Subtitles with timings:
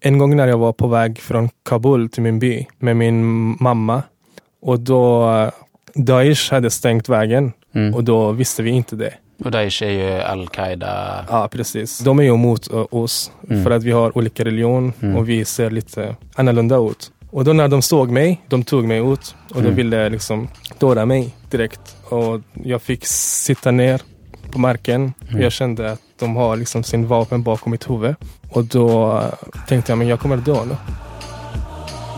[0.00, 3.24] En gång när jag var på väg från Kabul till min by med min
[3.60, 4.02] mamma
[4.62, 5.50] och då eh,
[5.94, 7.94] Daesh hade stängt vägen Mm.
[7.94, 9.14] och då visste vi inte det.
[9.44, 11.24] Och Daesh är ju al-Qaida.
[11.28, 11.98] Ja, precis.
[11.98, 13.64] De är ju emot eh, oss Mm.
[13.64, 15.16] för att vi har olika religion Mm.
[15.16, 17.10] och vi ser lite annorlunda ut.
[17.30, 19.74] Och då när de såg mig, de tog mig ut och de Mm.
[19.74, 20.48] ville liksom
[20.78, 21.96] döda mig direkt.
[22.08, 24.02] Och jag fick sitta ner
[24.52, 25.42] på marken och Mm.
[25.42, 28.14] jag kände att de har liksom sin vapen bakom mitt huvud.
[28.50, 29.20] Och då
[29.68, 30.76] tänkte jag, men jag kommer dö nu.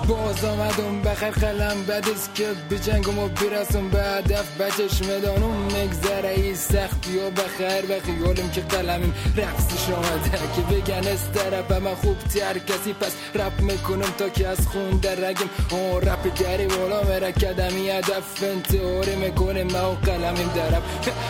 [0.08, 5.66] باز آمدم بخر خلم بعدش که بجنگم و برسم به هدف بچشم دانم.
[5.66, 10.30] مگذره ای سختی و بخیر به خیالم که قلمیم رقصش آمده.
[10.56, 15.14] که بگن از طرفم خوب تر کسی پس رپ می‌کنم تا که از خون در
[15.14, 15.48] رگم.
[15.70, 20.82] آن رپ دری بالا میره کدمی هدف انتحاری می‌کنیم ما و قلمیم درب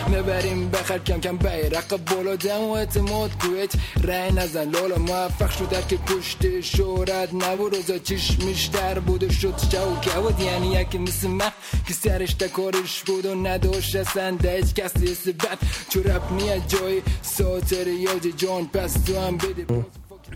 [0.07, 2.35] می‌بریم بخر کم کم بیرق بالا.
[2.35, 3.71] دم و اعتماد کویت
[4.03, 4.69] رای نزن.
[4.69, 7.75] لالا موفق شده که پشت شورت نبود.
[7.75, 11.50] روزا چشمش در بود و شد شو بود یعنی یکی مثل من
[11.86, 16.62] که سرش کارش بود و نداشت اصلا ده هیچ کسی حس بد چو رپ میاد
[16.68, 19.84] جای ساتر یاد جان پس تو هم بده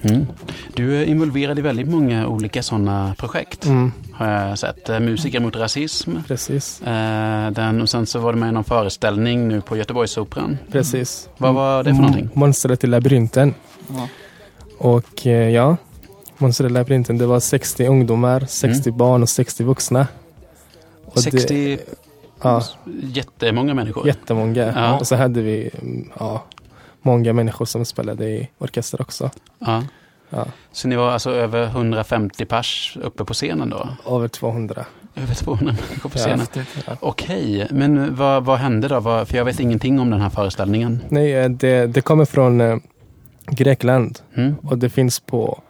[0.04, 0.26] Mm.
[0.74, 3.66] Du är involverad i väldigt många olika sådana projekt.
[3.66, 4.88] Mm, Har jag sett.
[4.88, 6.10] Eh, Musiker mot rasism.
[6.28, 10.58] precis, Eh, den, och sen så var du med i någon föreställning nu på Göteborgsoperan.
[10.72, 11.28] precis.
[11.38, 12.24] Vad var det för någonting?
[12.24, 13.54] Mm, Monstret i labyrinten.
[13.96, 14.08] Ja.
[14.78, 15.76] Och eh, ja,
[16.69, 20.07] Labyrinten, det var 60 ungdomar, 60 barn och 60 vuxna.
[21.05, 21.79] Och 60, Det,
[22.41, 22.63] ja,
[23.03, 24.07] jättemånga människor.
[24.07, 24.73] jättemånga.
[24.75, 24.99] Ja.
[24.99, 26.43] Och så hade vi mm, ja,
[27.01, 29.29] många människor som spelade i orkester också.
[29.59, 29.83] Ja.
[30.33, 33.87] Ja, Så ni var alltså över 150 pers uppe på scenen då?
[34.15, 34.85] över 200.
[35.15, 36.21] Över 200 människor på Ja.
[36.21, 36.39] scenen?
[36.39, 36.67] Häftigt.
[36.99, 39.01] Okej, men vad, vad hände då?
[39.01, 40.99] För jag vet ingenting om den här föreställningen.
[41.09, 42.77] Nej, eh, det, det kommer från eh,
[43.47, 44.55] Grekland Mm?
[44.63, 45.61] och det finns på.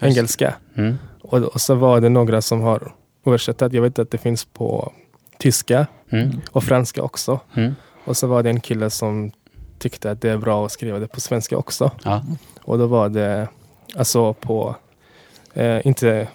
[0.00, 0.54] Engelska.
[0.74, 0.98] Mm?
[1.22, 2.92] Och, och så var det några som har
[3.26, 3.72] översatt.
[3.72, 4.92] Jag vet att det finns på
[5.38, 6.30] tyska Mm?
[6.52, 7.40] och franska också.
[7.54, 7.74] Mm?
[8.04, 9.32] Och så var det en kille som
[9.78, 11.90] tyckte att det är bra att skriva det på svenska också.
[12.04, 12.24] Ja.
[12.62, 13.48] Och då var det
[13.96, 14.76] alltså på,
[15.54, 16.28] eh, inte,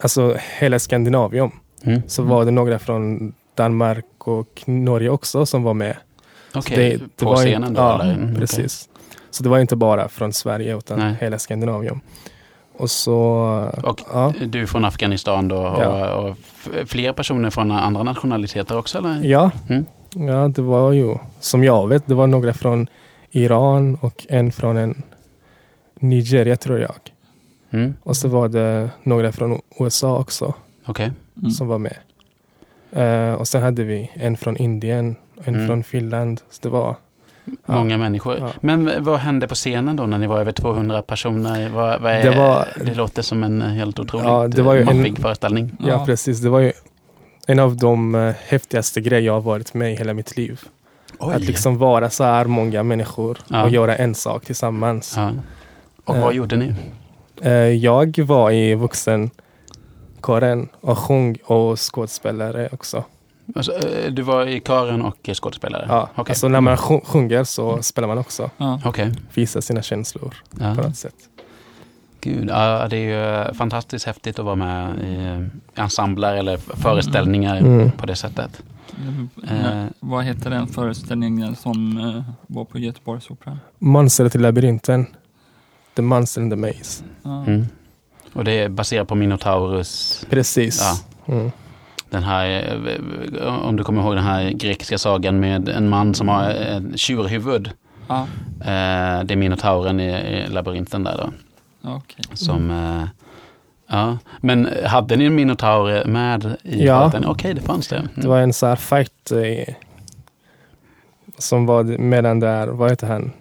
[0.00, 1.50] alltså hela Skandinavien.
[1.82, 2.02] Mm?
[2.06, 5.96] Så var det några från Danmark och Norge också som var med.
[6.54, 7.80] Okej, det på scenen då?
[7.80, 8.14] ja, eller?
[8.14, 8.34] Mm.
[8.34, 8.88] Precis.
[9.30, 11.14] Så det var inte bara från Sverige utan Nej.
[11.20, 12.00] hela Skandinavien.
[12.76, 13.14] Och så,
[13.84, 16.14] Och ja, du från Afghanistan då och, Ja.
[16.14, 16.36] och
[16.86, 19.24] fler personer från andra nationaliteter också eller?
[19.24, 19.84] ja, Mm.
[20.28, 22.86] ja, det var ju, som jag vet, det var några från
[23.30, 25.02] Iran och en från en
[25.94, 26.94] Nigeria tror jag.
[27.70, 27.94] Mm?
[28.02, 30.54] Och så var det några från USA också
[30.86, 31.10] Okej.
[31.38, 31.50] Mm.
[31.50, 31.96] som var med.
[32.92, 35.66] Eh, och sen hade vi en från Indien, en Mm.
[35.66, 36.40] från Finland.
[36.50, 36.96] Så det var,
[37.66, 37.74] Ja.
[37.74, 38.36] Många människor.
[38.38, 38.50] Ja.
[38.60, 41.68] Men vad hände på scenen då när ni var över 200 personer?
[41.68, 44.80] Vad, vad är, Det det, var- låter som en helt otroligt Ja, det var ju
[44.80, 45.76] eh, en- maffig föreställning.
[45.80, 45.88] ja.
[45.88, 46.06] Ja.
[46.06, 46.72] precis, det var ju
[47.46, 50.60] en av de eh, häftigaste grejer jag har varit med i hela mitt liv.
[51.18, 51.34] Oj.
[51.34, 53.62] Att liksom vara så här många människor Ja.
[53.64, 55.14] och göra en sak tillsammans.
[55.16, 55.30] ja.
[56.04, 56.22] Och Eh.
[56.22, 56.74] vad gjorde ni?
[57.42, 63.04] Eh, jag var i vuxenkåren och sjöng och skådespelare också.
[63.54, 65.86] Alltså, eh, du var i kören och skådespelare?
[65.88, 66.32] Ja, Okej.
[66.32, 68.50] Alltså när man sjung- sjunger så spelar man också.
[68.56, 68.80] Ja.
[68.84, 69.12] Okej.
[69.34, 70.74] Visar sina känslor Ja.
[70.74, 71.14] på något sätt.
[72.20, 75.48] Gud, ja, det är ju eh, fantastiskt häftigt att vara med i
[75.80, 77.90] ensembler eller föreställningar Mm.
[77.90, 78.62] på det sättet.
[79.48, 83.58] Ja, vad heter den föreställningen som eh, var på Göteborgsoperan?
[83.78, 85.06] Monstret i labyrinten.
[85.96, 87.04] The Monster in the Maze.
[87.24, 87.66] Mm.
[88.32, 90.80] Och det är baserat på Minotaurus, Precis.
[91.26, 91.34] Ja.
[91.34, 91.52] Mm.
[92.10, 92.74] Den här,
[93.40, 96.98] eh, om du kommer ihåg den här grekiska sagan med en man som har ett
[96.98, 97.70] tjurhuvud.
[98.08, 98.20] Ja.
[98.60, 101.30] Eh, Det är Minotauren i, i labyrinten där då.
[101.90, 102.24] Okej.
[102.32, 103.08] Som, eh,
[103.86, 104.18] ja.
[104.40, 107.12] Men hade ni en Minotaur med i Ja.
[107.26, 107.96] Okej, det fanns det.
[107.96, 108.08] Mm.
[108.14, 109.74] Det var en så här fight eh,
[111.38, 113.32] som var mellan där, vad heter han,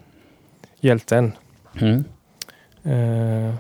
[0.79, 1.31] hjälten.
[1.81, 2.03] Mm.
[2.83, 3.55] Eh,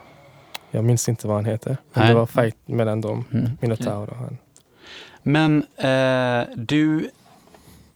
[0.71, 1.77] jag minns inte vad han heter.
[1.93, 2.07] Men Nej.
[2.13, 3.49] det var fight mellan dem, Mm.
[3.61, 4.37] Minotaur och han.
[5.31, 7.09] Men eh, du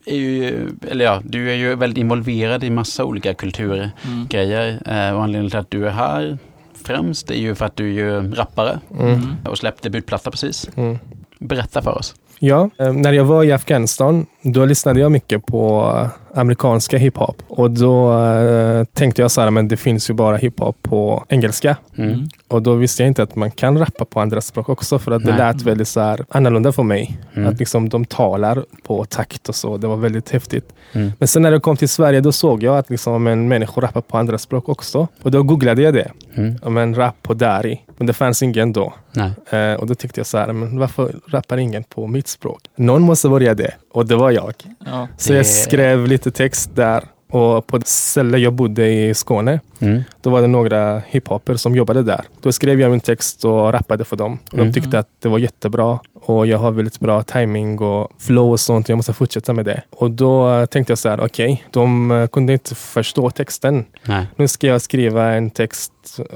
[0.05, 4.79] är ju, eller ja, du är ju väldigt involverad i massa olika kulturgrejer.
[4.85, 5.09] Mm.
[5.09, 6.37] Eh, och anledningen till att du är här
[6.73, 9.21] främst är ju för att du är ju rappare Mm.
[9.45, 10.69] Och släppte debutplatta precis.
[10.75, 10.99] Mm.
[11.39, 12.15] Berätta för oss.
[12.45, 17.43] Ja, eh, när jag var i Afghanistan, då lyssnade jag mycket på eh, amerikanska hiphop.
[17.47, 21.77] Och då eh, tänkte jag så här, men det finns ju bara hiphop på engelska.
[21.97, 22.27] Mm.
[22.47, 25.23] Och då visste jag inte att man kan rappa på andra språk också, för att
[25.23, 27.17] det lät väldigt så här annorlunda för mig.
[27.33, 27.49] Mm.
[27.49, 29.77] Att liksom de talar på takt och så.
[29.77, 30.73] Det var väldigt häftigt.
[30.93, 31.11] Mm.
[31.19, 34.01] Men sen när jag kom till Sverige, då såg jag att liksom, men, människor rappar
[34.01, 35.07] på andra språk också.
[35.21, 36.11] Och då googlade jag det.
[36.35, 36.73] Mm.
[36.73, 37.81] Men rap på dari.
[38.03, 38.93] Men det fanns ingen då.
[39.11, 39.31] Nej.
[39.49, 42.61] Eh, och då tyckte jag så här, men varför rappar ingen på mitt språk?
[42.75, 43.73] Någon måste börja det.
[43.91, 44.53] Och det var jag.
[44.85, 45.07] Ja.
[45.17, 47.03] Så Det- jag skrev lite text där.
[47.33, 50.03] Och på det ställe jag bodde i Skåne, Mm.
[50.21, 52.21] då var det några hiphoper som jobbade där.
[52.41, 54.39] Då skrev jag min text och rappade för dem.
[54.47, 54.65] Och Mm.
[54.67, 55.99] De tyckte att det var jättebra.
[56.25, 58.89] Och jag har väldigt bra timing och flow och sånt.
[58.89, 59.81] Jag måste fortsätta med det.
[59.89, 63.85] Och då tänkte jag så här, okej, de eh, kunde inte förstå texten.
[64.05, 64.25] Nej.
[64.35, 65.93] Nu ska jag skriva en text,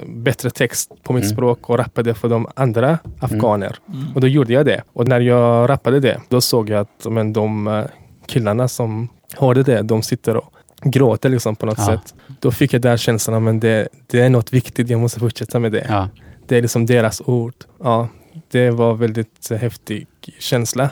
[0.07, 1.35] bättre text på mitt Mm.
[1.35, 3.75] språk och rappa det för de andra afghaner.
[3.93, 4.05] Mm.
[4.15, 4.81] Och då gjorde jag det.
[4.93, 7.83] Och när jag rappade det, då såg jag att men, de eh,
[8.27, 10.53] killarna som hörde det, de sitter och
[10.83, 11.85] gråter liksom på något Ja.
[11.85, 12.15] sätt.
[12.39, 15.71] Då fick jag där känslan, men det, det är något viktigt, jag måste fortsätta med
[15.71, 15.85] det.
[15.89, 16.09] Ja.
[16.47, 17.53] Det är liksom deras ord.
[17.83, 18.07] Ja,
[18.51, 20.07] det var väldigt eh, häftig
[20.39, 20.89] känsla.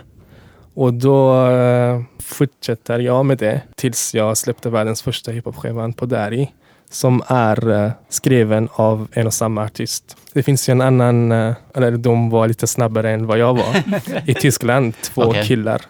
[0.74, 6.52] Och då eh, fortsätter jag med det tills jag släppte världens första hiphop-skivan på Dari.
[6.90, 10.18] Som är eh, skriven av en och samma artist.
[10.34, 13.84] Det finns ju en annan, eh, eller de var lite snabbare än vad jag var.
[14.30, 15.44] I Tyskland, två Okej.
[15.46, 15.82] killar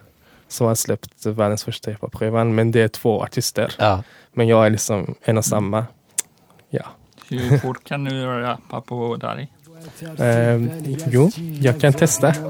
[0.55, 2.55] som har släppt världens första hiphop-skivan.
[2.55, 3.75] Men det är två artister.
[3.77, 4.03] Ja.
[4.33, 5.85] Men jag är liksom en och samma.
[6.69, 6.85] Ja.
[7.29, 9.47] Hur fort kan du rappa på Dari?
[10.17, 10.61] Eh,
[11.07, 11.29] jo,
[11.61, 12.33] jag kan testa.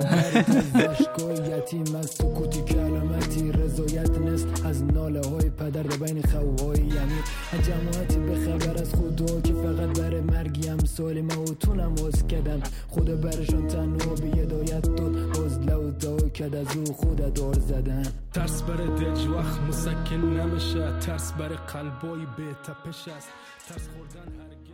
[16.35, 18.03] کد از او خود دار زدن.
[18.33, 23.29] ترس برای دج وقت مسکن نمیشه ترس برای قلبای به تپش است.
[23.67, 24.64] ترس خوردن هرگز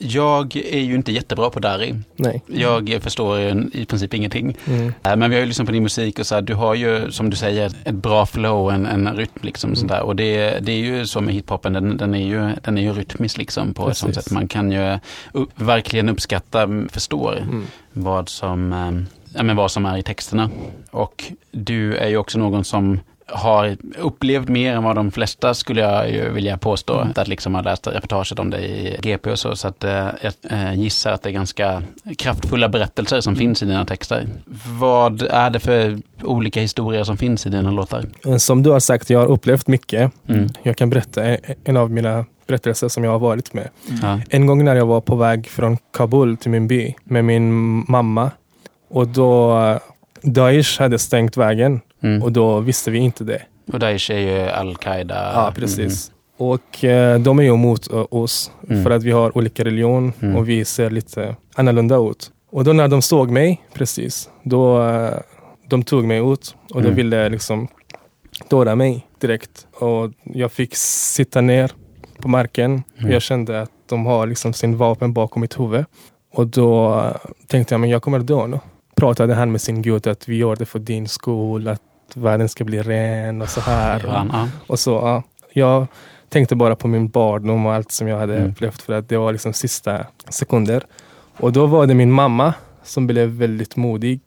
[0.00, 1.94] Jag är ju inte jättebra på Dari.
[2.16, 2.42] Nej.
[2.46, 3.38] Jag förstår
[3.72, 4.56] i princip ingenting.
[4.66, 4.92] Mm.
[5.02, 7.10] Eh, Men vi har ju lyssnat på din musik och så här, du har ju
[7.10, 9.76] som du säger ett bra flow, en, en rytm liksom.
[9.76, 10.02] Sånt där.
[10.02, 12.92] Och det, det är ju så med hiphopen, den, den, är ju, den är ju
[12.92, 14.24] rytmisk liksom på ett sånt Precis.
[14.24, 14.32] sätt.
[14.32, 14.98] Man kan ju
[15.54, 17.66] verkligen uppskatta, förstår Mm.
[17.92, 18.90] vad som, eh,
[19.36, 20.50] ja, men vad som är i texterna.
[20.90, 25.80] Och du är ju också någon som har upplevt mer än vad de flesta skulle
[25.80, 27.00] jag ju vilja påstå.
[27.00, 27.12] Mm.
[27.16, 29.56] Att liksom har läst reportaget om dig i GP och så.
[29.56, 31.82] Så att, eh, jag eh, gissar att det är ganska
[32.18, 34.26] kraftfulla berättelser som finns i dina texter.
[34.80, 38.04] Vad är det för olika historier som finns i dina låtar?
[38.38, 40.12] Som du har sagt, jag har upplevt mycket.
[40.28, 40.48] Mm.
[40.62, 43.68] Jag kan berätta en- en av mina berättelser som jag har varit med.
[44.02, 44.20] Ja.
[44.30, 47.50] En gång när jag var på väg från Kabul till min by med min
[47.88, 48.30] mamma
[48.90, 49.78] och då eh,
[50.22, 52.22] Daesh hade stängt vägen Mm.
[52.22, 53.42] och då visste vi inte det.
[53.72, 55.30] Och Daesh är ju Al-Qaida.
[55.34, 56.12] Ja, precis.
[56.36, 58.84] Och eh, de är ju emot eh, oss Mm.
[58.84, 60.36] för att vi har olika religion Mm.
[60.36, 62.30] och vi ser lite annorlunda ut.
[62.50, 65.10] Och då när de såg mig, precis, då eh,
[65.68, 66.94] de tog mig ut och de Mm.
[66.96, 67.68] ville liksom
[68.50, 69.66] döda mig direkt.
[69.74, 71.72] Och jag fick sitta ner
[72.18, 72.82] på marken.
[72.98, 73.12] Mm.
[73.12, 75.84] Jag kände att de har liksom sin vapen bakom mitt huvud.
[76.34, 77.12] Och då eh,
[77.46, 78.60] tänkte jag, men jag kommer dö nu.
[78.98, 81.82] Pratade han med sin gud att vi gör det för din skull, att
[82.14, 84.02] världen ska bli ren och så här.
[84.06, 84.48] Ja.
[84.66, 85.22] Och så, ja,
[85.52, 85.86] jag
[86.28, 88.50] tänkte bara på min barndom och allt som jag hade Mm.
[88.50, 90.82] upplevt för att det var liksom sista sekunder.
[91.36, 94.20] Och då var det min mamma som blev väldigt modig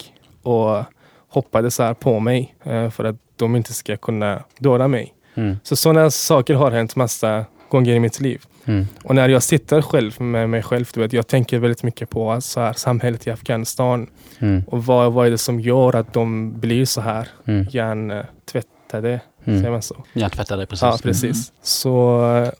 [0.44, 0.83] och
[1.27, 5.13] hoppade så här på mig eh, för att de inte ska kunna döda mig.
[5.35, 5.57] Mm.
[5.63, 8.44] Så sådana saker har hänt massa gånger i mitt liv.
[8.71, 8.88] Mm.
[9.03, 12.41] Och när jag sitter själv med mig själv, du vet, jag tänker väldigt mycket på
[12.41, 14.07] så här, samhället i Afghanistan
[14.39, 14.63] Mm.
[14.67, 17.65] och vad, vad är det som gör att de blir så här Mm.
[17.72, 19.19] hjärntvättade.
[19.45, 19.60] Mm.
[19.60, 19.95] Säger man så?
[20.13, 20.81] Hjärntvättade, precis.
[20.84, 21.51] Ja, precis.
[21.62, 21.93] Så,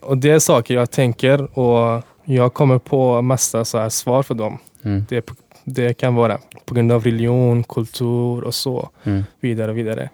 [0.00, 4.34] och det är saker jag tänker och jag kommer på massa så här svar för
[4.34, 4.58] dem.
[4.84, 5.04] Mm.
[5.08, 5.30] Det,
[5.64, 9.24] det kan vara på grund av religion, kultur och så Mm.
[9.40, 9.70] vidare.
[9.70, 10.10] och vidare.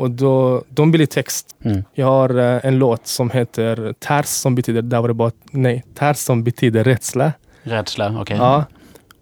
[0.00, 1.56] Och då, de blir text.
[1.64, 1.84] Mm.
[1.94, 5.84] Jag har eh, en låt som heter Ters som betyder, där var det bara, nej,
[5.94, 7.32] Ters som betyder rädsla.
[7.62, 8.36] Rädsla, okej.
[8.36, 8.64] Ja.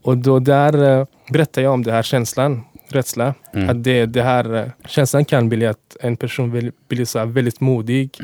[0.02, 3.34] Och då där eh, berättar jag om den här känslan, rädsla.
[3.52, 3.68] Mm.
[3.68, 7.60] Att det, det här eh, känslan kan bli att en person vill, blir så väldigt
[7.60, 8.18] modig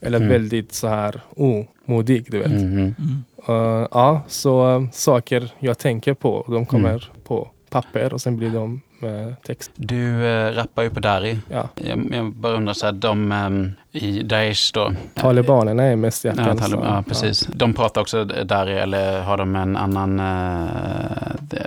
[0.00, 0.28] eller Mm.
[0.28, 2.26] väldigt så här omodig.
[2.30, 2.46] Du vet.
[2.46, 2.62] Mm.
[2.62, 2.94] Mm.
[2.98, 3.22] Mm.
[3.48, 8.80] Uh, ja, så saker jag tänker på, de kommer på papper och sen blir de
[9.02, 9.70] eh, text.
[9.74, 11.38] Du äh, rappar ju på Dari.
[11.50, 11.68] Ja.
[11.74, 14.92] Jag, jag bara undrar så här, de ehm, i Daesh då.
[15.14, 16.72] Talibanerna är mest i Ja, Afghanistan.
[16.80, 17.48] Talib- ja, precis.
[17.52, 20.16] De pratar också Dari eller har de en annan...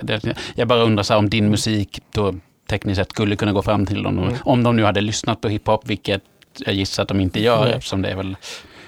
[0.02, 2.34] det, jag bara undrar så här, om din musik då
[2.68, 4.18] tekniskt sett skulle kunna gå fram till dem.
[4.18, 4.34] Mm.
[4.44, 6.22] Om de nu hade lyssnat på hiphop, vilket
[6.58, 7.72] jag gissar att de inte gör Nej.
[7.74, 8.36] eftersom det är väl...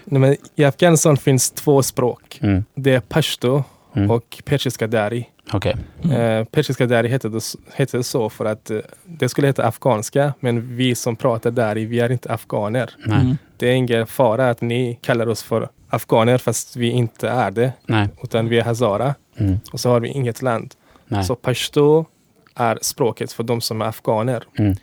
[0.05, 2.39] Nej, men I Afghanistan finns två språk.
[2.43, 3.65] Mm, Det är pashto
[3.97, 5.29] mm, och persiska dari.
[5.53, 5.77] Okej.
[6.13, 7.43] Eh, persiska dari heter det,
[7.75, 11.85] heter det så för att eh, det skulle heta afghanska, men vi som pratar dari,
[11.85, 12.91] vi är inte afghaner.
[13.07, 13.37] Nej, Mm.
[13.57, 17.73] Det är ingen fara att ni kallar oss för afghaner fast vi inte är det,
[17.87, 20.75] nej, utan vi är hazara mm, och så har vi inget land.
[21.07, 21.25] nej.
[21.25, 22.05] Så pashto
[22.55, 24.75] är språket för de som är afghaner Mm,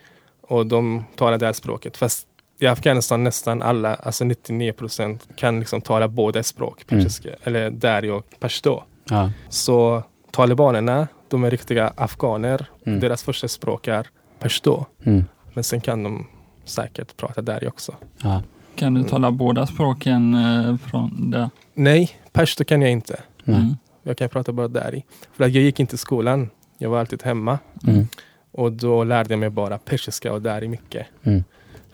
[0.41, 1.97] och de talar det här språket.
[1.97, 2.27] Fast
[2.59, 7.03] i Afghanistan nästan alla, alltså 99 procent, kan liksom tala båda språk, Mm.
[7.03, 8.83] persiska, eller dari och pashto.
[9.09, 12.65] ja, Så talibanerna, de är riktiga afghaner.
[12.85, 12.99] Mm.
[12.99, 14.07] Deras första språk är
[14.39, 14.85] pashto.
[15.03, 15.23] mm,
[15.53, 16.27] Men sen kan de
[16.65, 17.95] säkert prata dari också.
[18.23, 18.43] ja,
[18.75, 21.49] Kan du tala båda språken eh, från det?
[21.73, 23.19] Nej, pashto kan jag inte.
[23.45, 23.75] Mm.
[24.03, 25.05] Jag kan prata bara dari.
[25.33, 26.49] För att jag gick inte i skolan.
[26.77, 27.59] Jag var alltid hemma.
[27.87, 28.07] Mm,
[28.51, 31.07] Och då lärde jag mig bara persiska och dari mycket.
[31.23, 31.43] mm,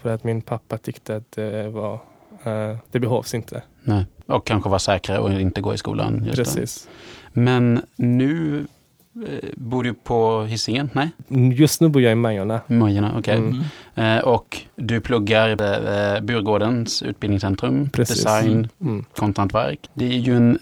[0.02, 1.94] För att min pappa tyckte att det var,
[2.44, 3.62] eh, det behövs inte.
[3.84, 4.06] nej.
[4.26, 6.26] Och kanske vara säkrare och inte gå i skolan.
[6.26, 6.62] Just då.
[7.38, 8.66] Men nu
[9.28, 10.90] eh, bor du på Hisingen?
[10.94, 11.10] Nej,
[11.54, 12.62] Just nu bor jag i Majorna.
[12.68, 13.38] Majorna, okej.
[13.38, 13.64] Mm.
[13.96, 14.18] Mm.
[14.18, 18.16] Eh, och du pluggar eh, Burgårdens utbildningscentrum, Precis.
[18.24, 19.06] design, Mm.
[19.16, 19.90] konsthantverk.
[19.94, 20.60] Det är ju en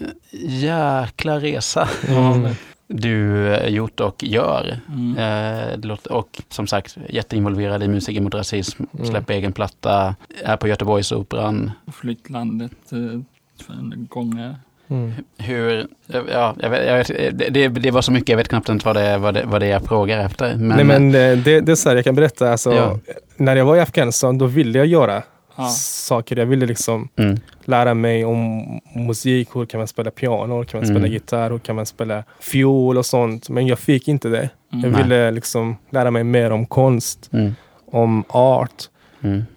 [0.48, 2.48] jäkla resa Mm.
[2.88, 4.80] du eh, gjort och gör.
[4.88, 5.16] Mm.
[5.82, 9.06] Eh, och som sagt, jätteinvolverad i Musiker mot rasism, Mm.
[9.06, 10.14] släpper egen platta,
[10.44, 11.70] är på Göteborgsoperan.
[11.92, 13.20] Flytt landet eh,
[13.66, 13.72] två
[14.08, 14.56] gånger.
[14.88, 15.12] Mm.
[15.38, 15.86] Hur,
[16.32, 18.96] ja, jag vet, jag vet, det- det, var så mycket, jag vet knappt inte vad
[18.96, 20.56] det, vad det, vad det jag frågar efter.
[20.56, 22.50] Men, Nej men eh, det, det är så här, jag kan berätta.
[22.52, 22.98] Alltså, Ja.
[23.36, 25.22] När jag var i Afghanistan då ville jag göra
[25.56, 25.68] Ja.
[25.68, 26.36] saker.
[26.36, 28.64] Jag ville liksom mm, lära mig om
[28.94, 29.48] musik.
[29.54, 30.56] Hur kan man spela piano?
[30.56, 31.12] Hur kan man spela Mm.
[31.12, 31.50] gitarr?
[31.50, 33.48] Hur kan man spela fiol och sånt?
[33.48, 34.50] Men jag fick inte det.
[34.72, 34.90] Mm.
[34.92, 37.54] Jag ville liksom lära mig mer om konst, mm,
[37.92, 38.84] om art.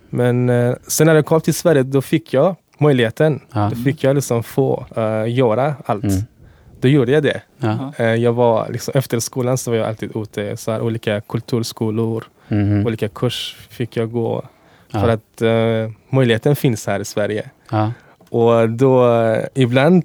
[0.09, 3.39] Men eh, sen när jag kom till Sverige då fick jag möjligheten.
[3.53, 6.03] ja, Då fick jag liksom få eh, göra allt.
[6.03, 6.21] Mm.
[6.81, 7.41] Då gjorde jag det.
[7.57, 11.21] ja, Eh, jag var liksom, efter skolan så var jag alltid ute så här, olika
[11.21, 12.24] kulturskolor.
[12.48, 14.43] mhm, Olika kurs fick jag gå.
[14.91, 17.50] ja, För att eh, möjligheten finns här i Sverige.
[18.29, 19.05] Och då
[19.53, 20.03] ibland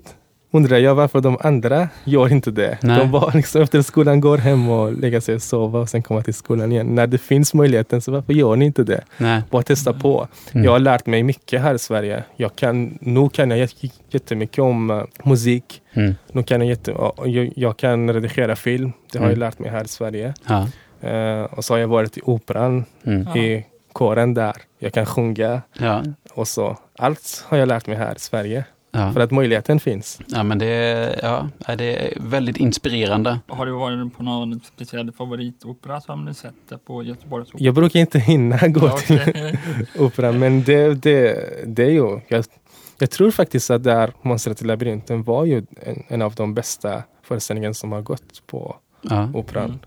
[0.55, 2.79] undrar jag varför de andra gör inte det.
[2.83, 2.99] Nej.
[2.99, 6.23] De bara liksom efter skolan går hem och lägger sig och sover och sen kommer
[6.23, 6.87] till skolan igen.
[6.87, 9.05] När det finns möjligheten så varför gör ni inte det?
[9.19, 10.29] nej, Bara testa på.
[10.53, 10.65] Mm.
[10.65, 12.25] Jag har lärt mig mycket här i Sverige.
[12.37, 15.83] Jag kan, nu kan jag jät- jättemycket om eh, musik.
[15.93, 18.93] mm, Nu kan jag, jätte, och jag, jag kan redigera film.
[19.13, 19.31] Det har Mm.
[19.31, 20.35] jag lärt mig här i Sverige.
[20.49, 20.69] ja,
[21.01, 23.37] Eh, och så har jag varit i operan, mm, Ja.
[23.43, 24.53] i kåren där.
[24.79, 26.03] Jag kan sjunga ja,
[26.35, 26.77] och så.
[26.99, 28.65] Allt har jag lärt mig här i Sverige.
[28.95, 29.13] Ja.
[29.13, 30.21] För att möjligheten finns.
[30.27, 33.39] Ja, men det, ja, det är väldigt inspirerande.
[33.49, 36.55] Har du varit på någon speciell favoritopera som du sett
[36.87, 37.65] på Göteborgsoperan?
[37.65, 39.59] Jag brukar inte hinna gå Ja, till okej.
[39.99, 42.21] operan, men det, det, det är ju...
[42.29, 42.45] Jag,
[42.99, 47.03] jag tror faktiskt att där Monstret i labyrinten var ju en, en av de bästa
[47.23, 48.77] föreställningarna som har gått på
[49.11, 49.29] Ja.
[49.35, 49.65] operan.
[49.65, 49.79] Mm.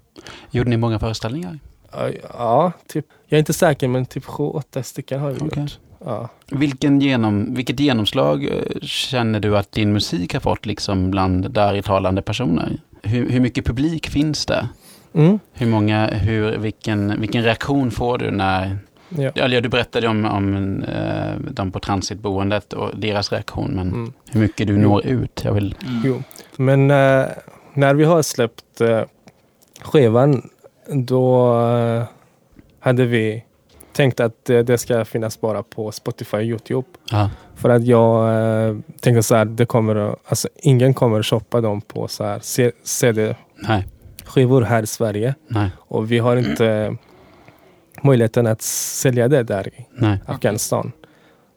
[0.52, 1.60] Gjorde ni många föreställningar?
[2.34, 3.06] Ja, typ.
[3.28, 5.62] Jag är inte säker, men typ sju, åtta stycken har vi Okej.
[5.64, 5.80] gjort.
[6.06, 6.30] Ja.
[6.52, 11.74] Vilken genom, vilket genomslag eh, känner du att din musik har fått liksom bland där
[11.76, 12.78] i talande personer?
[13.02, 14.70] Hur, hur mycket publik finns det?
[15.14, 15.40] Mm.
[15.54, 18.78] Hur många, hur, vilken, vilken reaktion får du när...
[19.10, 19.32] Ja.
[19.36, 24.14] Eller du berättade om, om eh, de på transitboendet och deras reaktion, men Mm.
[24.32, 25.42] hur mycket du når ut?
[25.44, 25.76] Jag vill...
[25.88, 26.02] Mm.
[26.06, 26.24] Jo.
[26.56, 27.26] Men eh,
[27.74, 29.02] när vi har släppt uh,
[29.82, 30.50] skivan,
[30.94, 32.04] då eh,
[32.80, 33.44] hade vi
[33.98, 36.88] tänkt att det ska finnas bara på Spotify och Youtube.
[37.12, 38.30] Ja, För att jag
[38.70, 42.40] eh, tänkte så här, det kommer, alltså, ingen kommer att shoppa dem på så här
[42.84, 45.36] CD-skivor här i Sverige.
[45.48, 46.96] nej, Och vi har inte
[48.04, 50.20] möjligheten att sälja det där i nej.
[50.26, 50.92] Afghanistan.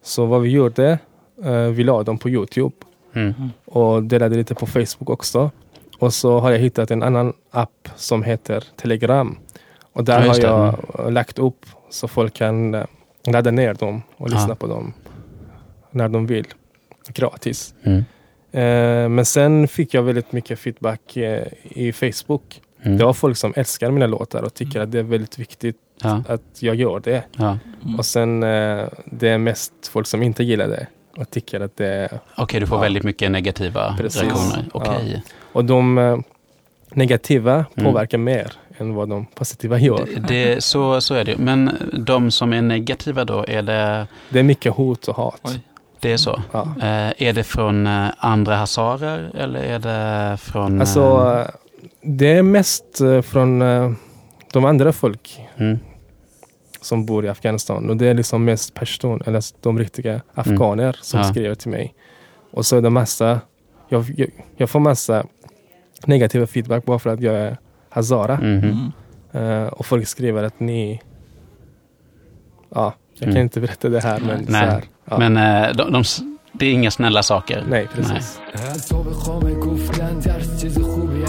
[0.02, 0.99] Så vad vi gjorde,
[1.44, 2.75] eh, vi la dem på Youtube
[3.14, 3.35] Mm.
[3.64, 5.50] och delade lite på Facebook också.
[5.99, 9.38] Och så har jag hittat en annan app som heter Telegram.
[9.92, 10.47] Och där Ja, har just det.
[10.47, 12.85] jag eh, lagt upp så folk kan eh,
[13.26, 14.35] ladda ner dem och Ja.
[14.35, 14.92] lyssna på dem
[15.90, 16.47] när de vill.
[17.09, 17.75] Gratis.
[17.82, 17.99] Mm.
[18.52, 22.61] Eh, men sen fick jag väldigt mycket feedback eh, i Facebook.
[22.82, 22.99] Mm.
[22.99, 26.23] Det var folk som älskar mina låtar och tycker att det är väldigt viktigt Ja,
[26.28, 27.23] att jag gör det.
[27.37, 27.59] ja.
[27.85, 27.99] Mm.
[27.99, 31.87] Och sen eh, det är mest folk som inte gillar det och tycker att det
[31.87, 32.82] är Okej, du får Ja.
[32.82, 34.23] väldigt mycket negativa Precis.
[34.23, 34.64] reaktioner.
[34.75, 34.80] Ja.
[34.80, 35.23] Okej.
[35.52, 36.18] Och de eh,
[36.94, 37.92] negativa Mm.
[37.92, 40.06] påverkar mer än vad de positiva gör.
[40.14, 41.37] Det, det, så, så är det.
[41.38, 41.70] Men
[42.06, 45.40] de som är negativa då, är det, Det är mycket hot och hat.
[45.42, 45.60] Oj.
[46.00, 46.42] det är så?
[46.52, 46.62] Ja.
[46.62, 50.80] Eh, är det från eh, andra hazarer eller är det från...
[50.80, 51.00] Alltså,
[51.34, 51.46] eh, eh,
[52.02, 53.58] det är mest eh, från
[54.52, 55.78] de andra folk mm,
[56.80, 57.90] som bor i Afghanistan.
[57.90, 61.26] Och det är liksom mest person, eller de riktiga afghaner som Mm.
[61.28, 61.32] Ja.
[61.32, 61.94] skriver till mig.
[62.52, 63.40] Och så är det massa,
[63.88, 65.25] jag, jag, jag får massa
[66.06, 67.56] negativa feedback bara för att jag är
[67.90, 68.37] Hazara.
[68.37, 68.92] Mm.
[69.35, 71.00] Uh, och folk skriver att ni...
[72.75, 73.35] Ja, jag mm.
[73.35, 74.47] kan inte berätta det här, men Nej.
[74.47, 74.82] så här.
[75.04, 75.18] Ja.
[75.18, 76.04] Men uh, de, de,
[76.52, 77.64] det är inga snälla saker.
[77.68, 78.40] Nej, precis.
[78.54, 78.62] Nej.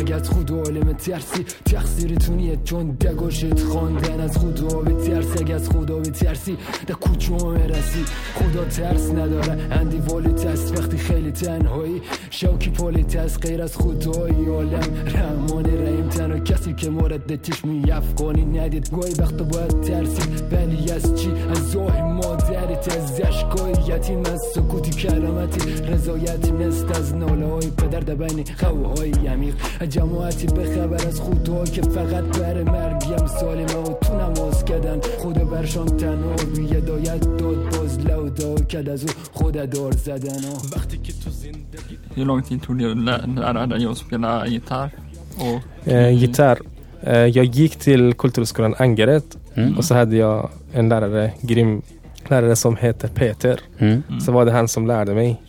[0.10, 6.00] از خود عالم ترسی تقصیرتون نیه چون دگاشت خواندن از خدا بترسی اگه از خدا
[6.00, 7.32] بترسی در کوچه
[7.68, 8.06] رسی
[8.36, 14.46] خدا ترس نداره اندی والیت است وقتی خیلی تنهایی شوکی پالیت است غیر از خدای
[14.46, 16.10] عالم رحمان رحیم.
[16.10, 18.92] تنها کسی که مورد چشمی افغانی ندید.
[18.92, 24.92] گاهی وقتا باید ترسید ولی از چی؟ از ظاهر مادرت از اشکای یتیم از سکوتی
[24.92, 29.56] کلامتی رضایتی نست از ناله های پدر در بین قوهای عمیق.
[29.80, 35.01] از جماعتی به خبر از خدا که فقط بر مرگیم سالمه و تو نماز کردن
[35.19, 40.57] خدا برشان تنها بی هدایت داد باز لودا کرد از او خدا دار زدن ها.
[40.77, 44.47] وقتی که تو زندگی Hur lång tid tog det att lä- lära dig att spela
[44.47, 44.91] gitarr?
[45.39, 46.59] Och, Eh, gitarr.
[47.03, 49.23] Eh, jag gick till Kulturskolan Angered
[49.55, 49.77] Mm.
[49.79, 51.83] och så hade jag en lärare, grym
[52.29, 53.61] lärare som heter Peter.
[53.79, 54.03] Mm.
[54.09, 54.21] mm.
[54.21, 55.43] Så var det han som lärde mig.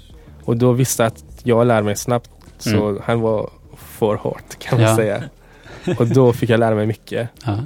[0.45, 2.29] Och då visste jag att jag lär mig snabbt.
[2.57, 3.01] Så Mm.
[3.03, 3.49] han var
[3.82, 4.96] för hårt kan man Ja.
[4.96, 5.22] säga.
[5.98, 7.28] Och då fick jag lära mig mycket.
[7.44, 7.58] Ja.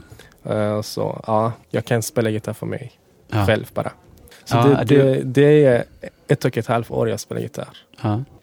[0.54, 2.92] Eh, så ja, jag kan spela gitarr för mig
[3.32, 3.46] Ja.
[3.46, 3.90] själv bara.
[4.44, 5.84] Så det, du- det, det är
[6.28, 7.68] ett och ett halvt år jag spelar gitarr.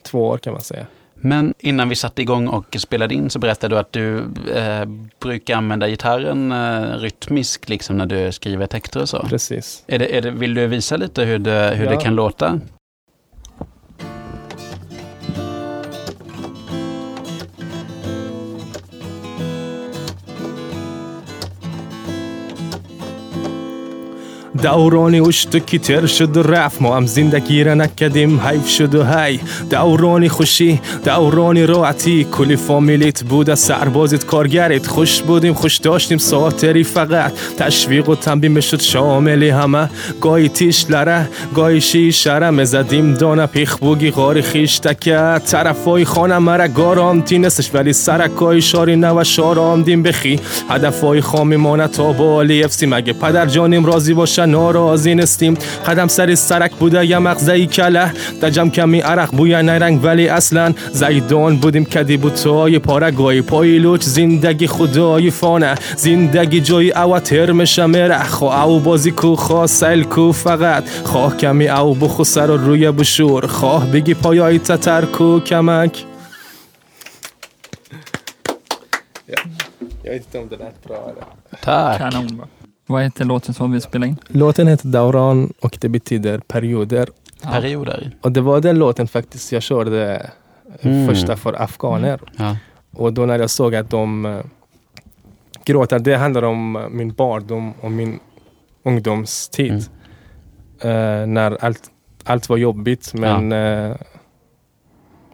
[0.02, 0.86] Två år kan man säga.
[1.14, 4.18] Men innan vi satte igång och spelade in så berättade du att du
[4.54, 4.84] eh,
[5.20, 9.22] brukar använda gitarren eh, rytmiskt liksom när du skriver texter och så.
[9.28, 9.84] Precis.
[9.86, 12.00] Är det, är det, vill du visa lite hur det, hur det Ja.
[12.00, 12.60] kan låta?
[24.63, 29.39] دورانی اشتو کتر شد و رفت ما هم زندگی را نکدیم حیف شد و هی
[29.69, 36.83] دورانی خوشی دورانی راحتی کلی فامیلیت بود از سربازیت کارگریت خوش بودیم خوش داشتیم ساتری
[36.83, 39.89] فقط تشویق و تنبیم شد شاملی همه
[40.21, 46.67] گاهی تیش لره گاهی شیشره مزدیم دانه پیخ بوگی غاری خیش تکه طرفای خانه مرا
[46.67, 50.03] گارام تینستش ولی سرکای شاری نو شارام دیم
[54.54, 55.54] ناراضی نستیم
[55.86, 58.12] قدم سر سرک بوده یه مغزه کله؟
[58.42, 64.02] دجم کمی عرق بوی نرنگ ولی اصلا زیدان بودیم کدی بود توی پارگای پای لوچ
[64.02, 65.74] زندگی خدای فانه.
[65.96, 68.22] زندگی جای او ترمشه میره.
[68.22, 70.84] خواه او بازی کو خواه سیل کو فقط.
[71.04, 73.46] خواه کمی او بخو سر و روی بشور.
[73.46, 76.04] خواه بگی پایای تتر کو کمک.
[80.04, 81.26] Jag vet inte om det lät bra eller?
[81.60, 81.98] Tack!
[81.98, 82.63] Kanon.
[82.86, 82.94] Va?
[82.94, 84.16] Vad heter låten som vi spelar in?
[84.28, 87.08] Låten heter Dauran och det betyder perioder.
[87.42, 87.50] Ja.
[87.50, 88.16] Perioder.
[88.20, 90.30] Och det var den låten faktiskt jag körde
[90.82, 91.06] Mm.
[91.08, 92.20] första för afghaner.
[92.36, 92.56] Ja.
[92.92, 94.40] Och då när jag såg att de uh,
[95.64, 98.18] gråter, det handlar om eh, min barndom och min
[98.82, 99.72] ungdomstid.
[100.80, 101.90] Eh, när allt,
[102.24, 103.96] allt var jobbigt men eh,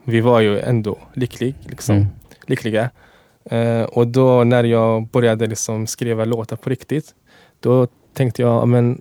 [0.04, 2.06] vi var ju ändå lycklig, liksom, Mm.
[2.46, 2.90] lyckliga.
[3.44, 7.14] Eh, och då när jag började liksom skriva låtar på riktigt,
[7.60, 9.00] då tänkte jag, men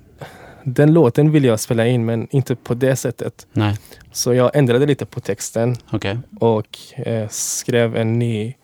[0.63, 3.47] den låten vill jag spela in men inte på det sättet.
[3.53, 3.77] Nej,
[4.11, 6.17] Så jag ändrade lite på texten okej.
[6.39, 8.55] och eh, skrev en ny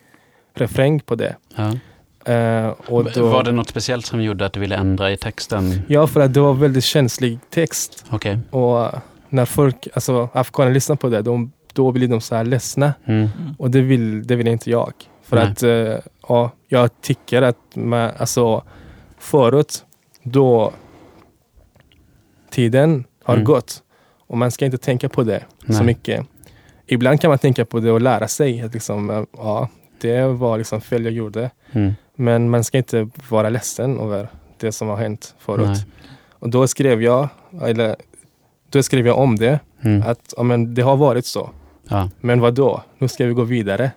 [0.54, 1.36] refräng på det.
[1.56, 1.72] Ja.
[2.32, 5.82] Eh, och då, Var det något speciellt som gjorde att du ville ändra i texten?
[5.88, 8.04] Ja, för att det var väldigt känslig text.
[8.10, 8.38] Okej.
[8.50, 8.90] Och
[9.28, 12.94] när folk, alltså afghaner lyssnar på det, de, då blir de så här ledsna.
[13.04, 13.28] Mm.
[13.58, 14.92] Och det vill, det vill inte jag.
[15.22, 15.44] För Nej.
[15.46, 18.62] att eh, ja, jag tycker att man, alltså,
[19.18, 19.84] förut,
[20.22, 20.72] då
[22.50, 23.44] tiden har Mm.
[23.44, 23.82] gått
[24.26, 25.84] och man ska inte tänka på det så Nej.
[25.84, 26.26] mycket.
[26.86, 29.68] Ibland kan man tänka på det och lära sig att liksom, eh, ja,
[30.00, 31.50] det var liksom fel jag gjorde.
[31.72, 31.92] Mm.
[32.16, 35.66] Men man ska inte vara ledsen över det som har hänt förut.
[35.66, 35.84] Nej.
[36.30, 37.28] Och då skrev jag,
[37.62, 37.96] eller
[38.70, 40.02] då skrev jag om det, Mm.
[40.06, 41.50] att ja, men det har varit så.
[41.88, 42.10] Ja.
[42.20, 42.82] Men vad då?
[42.98, 43.90] Nu ska vi gå vidare.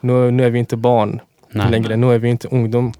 [0.00, 1.70] Nu, nu är vi inte barn Nej.
[1.70, 2.92] längre, nu är vi inte ungdom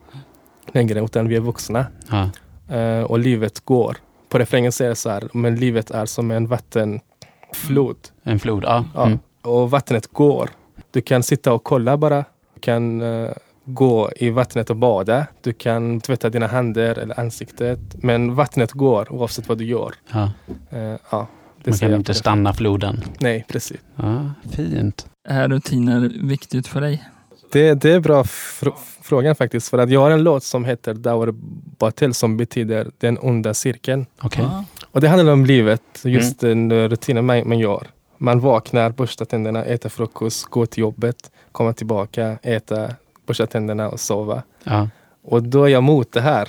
[0.73, 1.87] längre, utan vi är vuxna.
[2.11, 2.31] Ja.
[2.77, 3.97] Eh, och livet går.
[4.29, 7.97] På refrängen säger det så här, men livet är som en vattenflod.
[8.23, 8.85] En flod, ja.
[8.95, 9.07] Ja.
[9.07, 9.19] Mm.
[9.43, 10.51] Och vattnet går.
[10.91, 12.25] Du kan sitta och kolla bara.
[12.55, 13.31] Du kan eh,
[13.65, 15.27] gå i vattnet och bada.
[15.43, 17.81] Du kan tvätta dina händer eller ansiktet.
[17.95, 19.95] Men vattnet går oavsett vad du gör.
[20.13, 20.31] Ja.
[20.71, 21.29] Eh, ja,
[21.65, 23.03] det Man kan jag inte stanna floden.
[23.21, 23.81] Nej, precis.
[23.97, 25.07] Ja, fint.
[25.29, 27.05] Är rutiner viktigt för dig?
[27.53, 29.69] Det, det är bra fr- frågan faktiskt.
[29.69, 31.35] För att jag har en låt som heter Daur
[31.79, 34.07] Batel som betyder den onda cirkeln.
[34.23, 34.45] Okej.
[34.45, 34.65] Ja.
[34.91, 37.87] Och det handlar om livet, just den eh, rutinen man, man gör.
[38.19, 42.91] Man vaknar, borstar tänderna, äter frukost, går till jobbet, kommer tillbaka, äta,
[43.27, 44.43] borsta tänderna och sova.
[44.65, 44.89] Ja.
[45.25, 46.49] Och då är jag emot det här.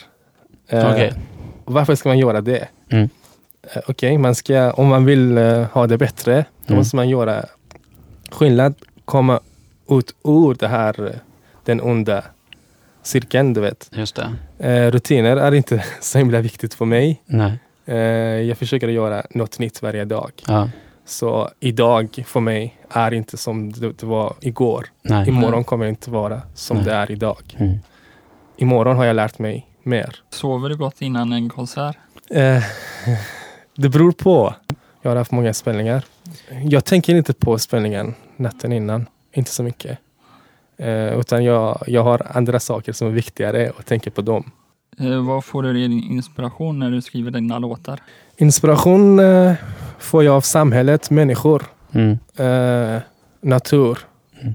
[0.68, 1.14] Eh, Okej.
[1.66, 2.68] Varför ska man göra det?
[2.90, 3.10] Mm.
[3.64, 6.78] Eh, Okej, man ska, om man vill eh, ha det bättre, då Mm.
[6.80, 7.46] måste man göra
[8.32, 8.74] skillnad,
[9.06, 9.40] komma
[9.90, 11.20] ut ur det här,
[11.66, 12.24] den onda
[13.04, 13.90] cirkeln, du vet.
[13.94, 14.34] Just det.
[14.70, 17.22] Eh, rutiner är inte så himla viktigt för mig.
[17.26, 17.60] Nej.
[17.86, 17.98] Eh,
[18.48, 20.32] jag försöker göra något nytt varje dag.
[20.48, 20.70] Ja.
[21.06, 24.88] Så idag för mig är inte som det, det var igår.
[25.02, 25.30] Nej.
[25.30, 26.86] Imorgon kommer det inte vara som Nej.
[26.86, 27.58] det är idag.
[27.60, 27.78] Mm.
[28.58, 30.16] Imorgon har jag lärt mig mer.
[30.30, 31.98] Sover du gott innan en konsert?
[32.30, 32.64] Eh,
[33.76, 34.56] det beror på.
[35.02, 36.06] Jag har haft många spelningar.
[36.64, 39.06] Jag tänker inte på spelningen natten innan.
[39.34, 39.98] Inte så mycket.
[40.78, 44.52] Eh, utan jag, jag har andra saker som är viktigare och tänker på dem.
[45.00, 48.00] Eh, vad får du din inspiration när du skriver dina låtar?
[48.38, 49.54] Inspiration eh,
[50.00, 51.64] får jag av samhället, människor,
[51.94, 52.18] Mm.
[52.36, 53.02] eh,
[53.42, 53.98] natur.
[54.42, 54.54] Mm.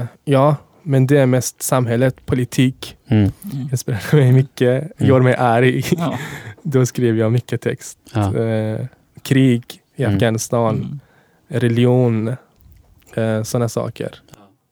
[0.00, 2.96] Eh, ja, men det är mest samhället, politik.
[3.08, 3.30] Mm.
[3.72, 5.84] Inspirerar mig mycket, gör mig arg.
[5.90, 6.18] Ja.
[6.62, 7.98] Då skriver jag mycket text.
[8.14, 8.36] Ja.
[8.36, 8.86] Eh,
[9.22, 9.62] krig
[9.96, 10.14] i Mm.
[10.16, 11.00] Afghanistan, Mm.
[11.48, 12.36] religion,
[13.14, 14.14] eh, sådana saker.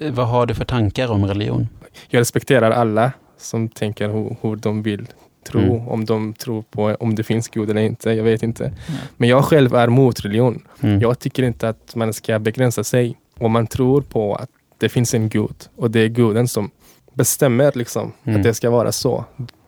[0.01, 1.69] Eh, Vad har du för tankar om religion?
[2.09, 5.07] Jag respekterar alla som tänker hur, hur de vill
[5.47, 5.89] tro, Mm.
[5.89, 8.11] om de tror på om det finns Gud eller inte.
[8.13, 8.65] Jag vet inte.
[8.89, 8.99] Nej.
[9.17, 10.63] Men jag själv är mot religion.
[10.81, 11.01] Mm.
[11.01, 13.17] Jag tycker inte att man ska begränsa sig.
[13.39, 16.71] Om man tror på att det finns en Gud och det är guden som
[17.15, 18.37] bestämmer liksom, Mm.
[18.37, 19.25] att det ska vara så.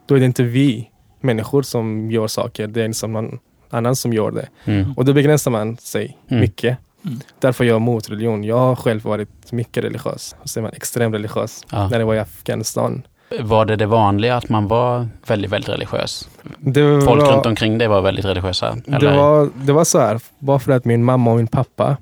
[0.06, 3.38] Då är det inte vi människor som gör saker, det är liksom någon
[3.70, 4.48] annan som gör det.
[4.64, 4.92] Mm.
[4.92, 6.40] Och då begränsar man sig Mm.
[6.40, 6.78] mycket.
[7.04, 7.18] Mm.
[7.38, 8.44] Därför är jag emot religion.
[8.44, 10.36] Jag har själv varit mycket religiös.
[10.56, 11.64] Är man extremt religiös.
[11.72, 11.88] Ja.
[11.88, 13.02] När jag var i Afghanistan.
[13.40, 16.28] Var det det vanliga att man var väldigt, väldigt religiös?
[16.58, 18.76] Det Folk var, runt omkring dig var väldigt religiösa?
[18.86, 19.16] det Eller?
[19.16, 21.96] var, det var så här, bara för att min mamma och min pappa,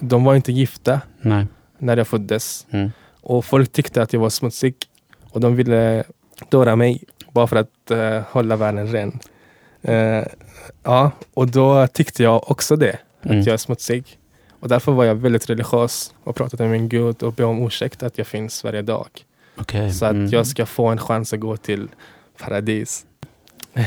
[0.00, 1.46] de var inte gifta Nej.
[1.78, 2.66] när jag föddes.
[2.70, 2.90] Mm.
[3.22, 4.74] Och folk tyckte att jag var smutsig.
[5.30, 6.04] Och de ville
[6.50, 9.18] döda mig bara för att eh, hålla världen ren.
[9.82, 10.24] Eh,
[10.82, 13.40] ja, och då tyckte jag också det, Mm.
[13.40, 14.04] att jag är smutsig.
[14.64, 18.02] Och därför var jag väldigt religiös och pratade med min Gud och bad om ursäkt
[18.02, 19.06] att jag finns varje dag.
[19.56, 19.92] Okej.
[19.92, 20.30] Så att Mm.
[20.30, 21.88] jag ska få en chans att gå till
[22.38, 23.06] paradis.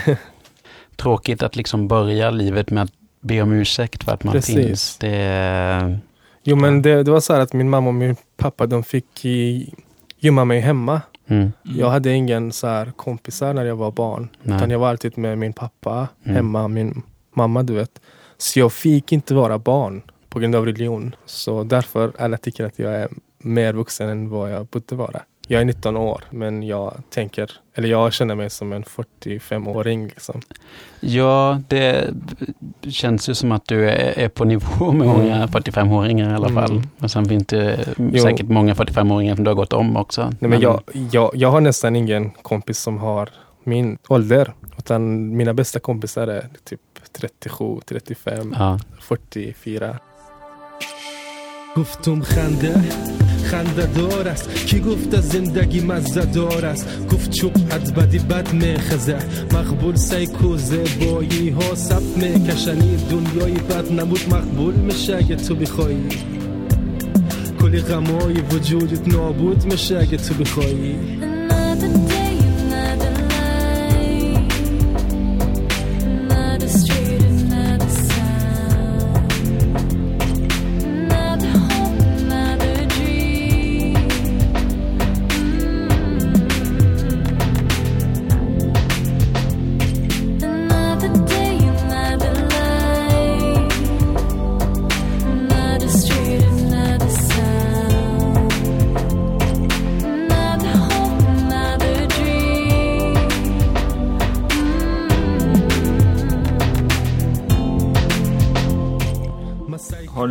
[0.96, 4.56] Tråkigt att liksom börja livet med att be om ursäkt för att man Precis.
[4.56, 4.98] finns.
[4.98, 6.00] Det,
[6.44, 9.26] Jo men det, det var så här att min mamma och min pappa de fick
[9.26, 9.74] i,
[10.20, 11.02] gömma mig hemma.
[11.28, 11.42] mm.
[11.42, 11.52] Mm.
[11.80, 14.30] Jag hade ingen så här kompisar när jag var barn.
[14.44, 14.58] Nej.
[14.58, 16.36] Utan jag var alltid med min pappa Mm.
[16.36, 17.02] hemma, min
[17.34, 18.00] mamma du vet.
[18.38, 20.02] Så jag fick inte vara barn
[20.38, 21.16] på grund av religion.
[21.26, 25.22] Så därför alla tycker att jag är mer vuxen än vad jag borde vara.
[25.48, 30.08] Jag är 19 år men jag tänker, eller jag känner mig som en 45-åring.
[30.08, 30.42] Liksom.
[31.00, 32.10] Ja, det
[32.90, 35.18] känns ju som att du är, på nivå med Mm.
[35.20, 36.72] många 45-åringar i alla fall.
[36.72, 36.88] Mm.
[36.98, 38.20] Men sen finns det Jo.
[38.24, 40.34] säkert många 45-åringar som du har gått om också.
[40.40, 43.30] Nej, men jag, jag, jag har nästan ingen kompis som har
[43.64, 44.54] min ålder.
[44.78, 48.80] Utan mina bästa kompisar är typ 37, 35, Ja.
[49.02, 49.98] 44.
[51.78, 52.74] گفتم خنده
[53.44, 54.56] خنده دار است.
[54.56, 59.18] کی گفت زندگی مزه دار است؟ گفت چوب از بدی بد میخزه.
[59.54, 62.98] مقبول سیکو زیبایی ها سب میکشنی.
[63.10, 66.10] دنیای بد نبود مقبول میشه اگه تو بخوایی.
[67.62, 70.96] کلی غمای وجودت نابود میشه اگه تو بخوایی.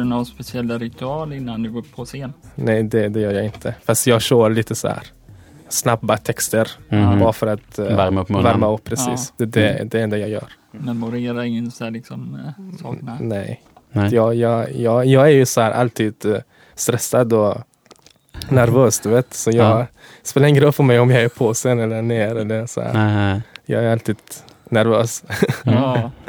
[0.06, 2.32] Någon speciell ritual innan du går på scen?
[2.54, 3.74] Nej, det, det gör jag inte.
[3.84, 5.02] Fast jag kör lite så här
[5.68, 6.70] snabba texter.
[6.88, 7.18] Mhm.
[7.18, 8.44] Bara för att eh, Värma upp munnen.
[8.44, 9.32] Värma upp, precis.
[9.36, 9.44] Ja.
[9.44, 10.44] Det, det, det är det enda jag gör.
[10.72, 13.16] Memorera in så här liksom eh, sakerna?
[13.20, 13.62] Nej.
[13.92, 14.14] Nej.
[14.14, 16.36] Jag, jag, jag, jag är ju så här alltid eh,
[16.74, 17.54] stressad och
[18.48, 19.34] nervös, du vet.
[19.34, 19.78] Så jag, Ja.
[20.22, 22.36] det spelar ingen roll för mig om jag är på scen eller ner.
[22.36, 22.92] Eller så här.
[22.94, 23.40] Nej.
[23.66, 24.16] Jag är alltid
[24.70, 25.24] nervös.
[25.64, 26.10] Ja.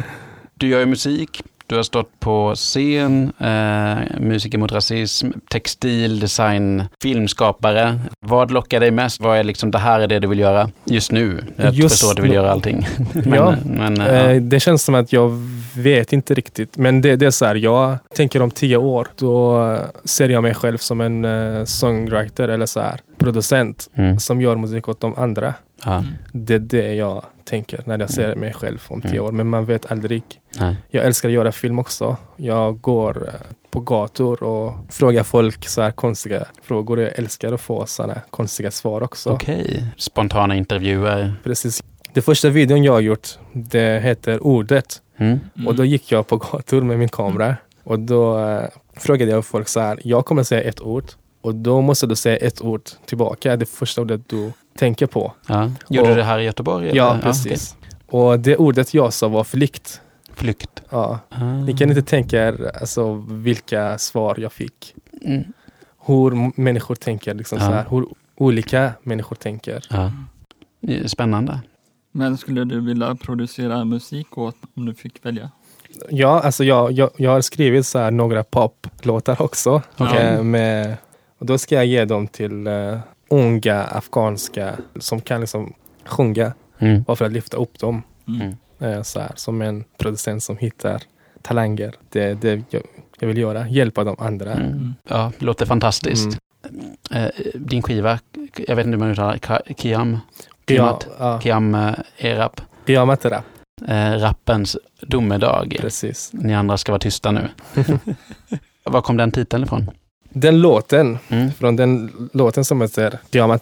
[0.60, 6.84] Du gör ju musik, du har stått på scen, eh, musiker mot rasism, textil, design,
[7.03, 7.99] filmskapare.
[8.25, 9.21] Vad lockar dig mest?
[9.21, 11.43] Vad är liksom, det här är det du vill göra just nu?
[11.56, 12.88] Jag Just förstår att du vill göra allting.
[13.13, 13.56] men, Ja.
[13.65, 14.39] men, eh, Eh, ja.
[14.39, 15.30] Det känns som att jag
[15.75, 16.77] vet inte riktigt.
[16.77, 20.53] Men det, det är så här, jag tänker om tio år, då ser jag mig
[20.53, 24.19] själv som en eh, songwriter eller så här, producent Mm.
[24.19, 25.53] som gör musik åt de andra.
[25.86, 26.04] Ja.
[26.32, 29.24] Det är det jag tänker när jag ser mig själv om tio Mm.
[29.26, 29.32] år.
[29.32, 30.24] Men man vet aldrig.
[30.60, 30.76] Nej.
[30.90, 32.18] Jag älskar att göra film också.
[32.36, 33.34] Jag går eh,
[33.72, 37.00] på gator och frågar folk så här konstiga frågor.
[37.00, 39.30] Jag älskar att få sådana konstiga svar också.
[39.30, 39.84] Okej.
[39.98, 41.34] Spontana intervjuer.
[41.44, 41.84] Precis.
[42.13, 45.02] Det första videon jag har gjort, det heter Ordet.
[45.18, 45.40] Mm.
[45.68, 47.56] Och då gick jag på gator med min kamera.
[47.84, 48.63] Och då eh,
[48.98, 51.04] frågade jag folk så här, jag kommer säga ett ord.
[51.41, 55.34] Och då måste du säga ett ord tillbaka, det första ordet du tänker på.
[55.47, 55.71] Ja.
[55.89, 56.91] Gjorde Och- du det här i Göteborg?
[56.95, 57.21] Ja, eller?
[57.21, 57.76] precis.
[58.08, 60.02] Och det ordet jag sa var flykt.
[60.34, 60.82] Flykt.
[60.89, 61.19] Ja.
[61.30, 61.43] Ah.
[61.43, 64.93] Ni kan inte tänka er alltså, vilka svar jag fick.
[65.21, 65.43] Mm.
[66.06, 67.65] Hur människor tänker, liksom Ja.
[67.65, 69.84] så här, hur olika människor tänker.
[69.89, 70.12] Ja.
[70.82, 71.60] Det är Spännande.
[72.12, 75.52] Men skulle du vilja producera musik åt om du fick välja?
[76.10, 79.82] Ja, alltså jag, jag, jag har skrivit så här några poplåtar också.
[79.97, 80.26] Okej.
[80.28, 80.97] Eh, med,
[81.38, 85.73] och då ska jag ge dem till eh, unga afghanska som kan liksom
[86.06, 86.54] sjunga.
[86.80, 87.04] Mm.
[87.04, 88.04] Bara för att lyfta upp dem.
[88.28, 88.56] Mm.
[88.80, 91.02] Eh, så här, som en producent som hittar
[91.41, 91.95] talanger.
[92.10, 92.82] Det det jag,
[93.19, 93.67] jag vill göra.
[93.67, 94.54] Hjälpa de andra.
[94.54, 94.93] Mm.
[95.10, 96.26] Ja, det låter fantastiskt.
[96.26, 96.38] Mm.
[97.12, 98.19] Eh, din skiva,
[98.58, 100.17] jag vet inte hur man uttalar det, Kiam,
[100.67, 101.39] Kiamat, ja.
[101.41, 103.45] Kiam eh, Erap, Qiyamat rap,
[103.88, 105.78] eh, rappens domedag.
[105.80, 106.30] precis.
[106.34, 107.50] Ni andra ska vara tysta nu.
[108.84, 109.91] Var kom den titeln ifrån?
[110.39, 111.52] Den låten, Mm.
[111.52, 113.19] från den låten som heter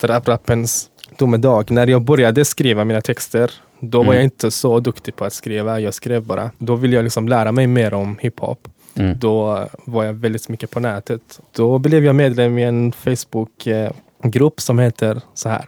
[0.07, 1.71] rap, rappens domedag.
[1.71, 4.15] När jag började skriva mina texter, då var Mm.
[4.15, 5.79] jag inte så duktig på att skriva.
[5.79, 6.51] Jag skrev bara.
[6.57, 8.67] Då ville jag liksom lära mig mer om hiphop.
[8.95, 9.19] Mm.
[9.19, 11.39] Då var jag väldigt mycket på nätet.
[11.51, 15.65] Då blev jag medlem i en Facebookgrupp som heter så här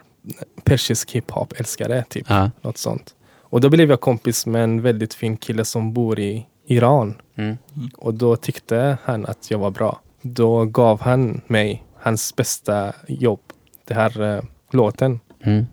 [0.64, 2.26] Persisk hiphop älskare, typ.
[2.28, 2.50] Ja.
[2.62, 3.14] Något sånt.
[3.50, 7.14] Och då blev jag kompis med en väldigt fin kille som bor i Iran.
[7.36, 7.56] Mm.
[7.96, 10.00] Och då tyckte han att jag var bra.
[10.22, 13.40] Då gav han mig hans bästa jobb.
[13.84, 15.20] Det här eh, låten.
[15.44, 15.66] Mm.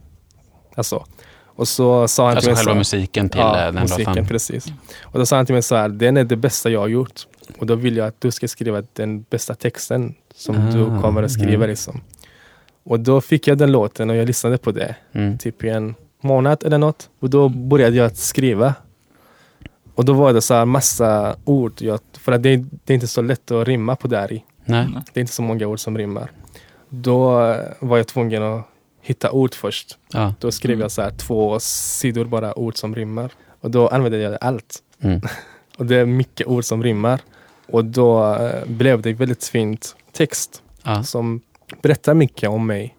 [0.75, 1.05] Alltså.
[1.43, 4.05] Och så sa han till Alltså mig själva så, musiken till ja, eh, den musiken,
[4.05, 4.27] låten.
[4.27, 4.65] precis.
[5.03, 7.27] Och då sa han till mig så här, den är det bästa jag har gjort.
[7.59, 11.23] Och då vill jag att du ska skriva den bästa texten som Ah, du kommer
[11.23, 11.53] att skriva.
[11.55, 11.69] mm.
[11.69, 12.01] Liksom.
[12.83, 14.95] Och då fick jag den låten och jag lyssnade på det.
[15.13, 15.37] Mm.
[15.37, 17.09] Typ i en månad eller något.
[17.19, 18.73] Och då började jag att skriva.
[19.95, 21.81] Och då var det så här massa ord.
[21.81, 24.43] Jag, för att det, är- det är inte så lätt att rimma på där i.
[24.65, 24.87] Nej.
[25.13, 26.31] Det är inte så många ord som rimmar.
[26.89, 28.65] Då eh, var jag tvungen att
[29.01, 29.97] hitta ord först.
[30.13, 30.33] Ja.
[30.39, 30.81] Då skrev Mm.
[30.81, 33.31] jag så här två sidor bara ord som rimmar.
[33.61, 34.79] Och då använde jag allt.
[35.01, 35.21] Mm.
[35.77, 37.21] Och det är mycket ord som rimmar.
[37.67, 41.03] Och då eh, blev det väldigt fint text Ja.
[41.03, 41.41] som
[41.81, 42.95] berättar mycket om mig.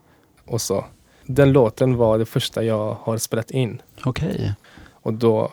[0.47, 0.85] Och så.
[1.25, 3.83] Den låten var det första jag har spelat in.
[4.05, 4.53] Okej.
[4.91, 5.53] Och då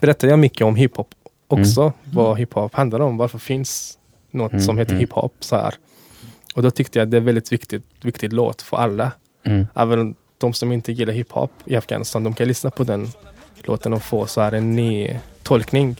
[0.00, 1.08] berättade jag mycket om hiphop
[1.48, 1.80] också.
[1.80, 1.92] Mm.
[2.04, 3.16] Vad hiphop handlar om.
[3.16, 3.98] Varför finns
[4.30, 5.00] något Mm, som heter mm.
[5.00, 5.74] hiphop så här.
[6.54, 9.12] Och då tyckte jag det är väldigt viktigt, viktigt låt för alla.
[9.46, 9.66] Mm.
[9.74, 13.08] Även de som inte gillar hiphop i Afghanistan, de kan lyssna på den
[13.64, 15.96] låten och få så här en ny tolkning.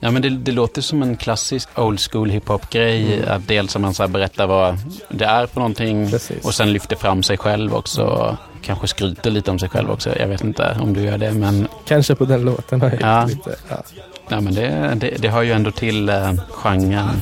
[0.00, 3.14] Ja, men det, det låter som en klassisk old school hiphop-grej.
[3.14, 3.28] Mm.
[3.36, 4.76] Att dels att man så här berättar vad
[5.08, 6.44] det är för någonting Precis.
[6.44, 8.36] och sen lyfter fram sig själv också.
[8.62, 10.18] Kanske skryter lite om sig själv också.
[10.18, 13.24] Jag vet inte om du gör det, men, Kanske på den låten har jag Ja.
[13.26, 13.56] lite.
[13.68, 13.82] Ja.
[14.29, 17.21] ja, men det, det, det hör ju ändå till eh, genren.